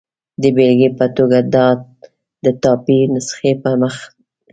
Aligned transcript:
د 0.41 0.43
بېلګې 0.55 0.89
په 0.99 1.05
توګه، 1.15 1.39
د 2.43 2.45
ټایپي 2.61 2.97
نسخې 3.13 3.51
په 3.63 3.71
مخ 3.81 3.95
کې. 4.09 4.13